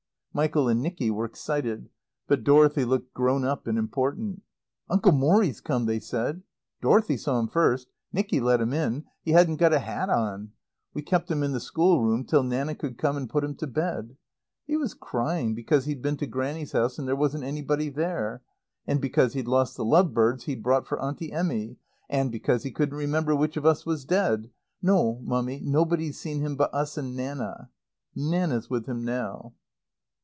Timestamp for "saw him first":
7.17-7.89